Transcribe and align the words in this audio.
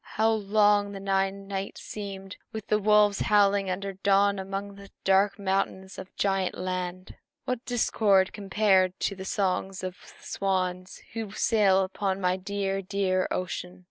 How 0.17 0.31
long 0.31 0.93
the 0.93 0.99
nine 0.99 1.47
nights 1.47 1.81
seemed, 1.83 2.37
with 2.51 2.65
the 2.69 2.79
wolves 2.79 3.19
howling 3.19 3.69
until 3.69 3.93
dawn 4.01 4.39
among 4.39 4.73
the 4.73 4.89
dark 5.03 5.37
mountains 5.37 5.99
of 5.99 6.15
Giant 6.15 6.57
Land! 6.57 7.17
What 7.45 7.59
a 7.59 7.67
discord 7.67 8.33
compared 8.33 8.99
to 9.01 9.15
the 9.15 9.25
songs 9.25 9.83
of 9.83 9.93
the 10.01 10.23
swans 10.25 11.03
who 11.13 11.29
sail 11.33 11.83
upon 11.83 12.19
my 12.19 12.35
dear, 12.35 12.81
dear 12.81 13.27
ocean!" 13.29 13.79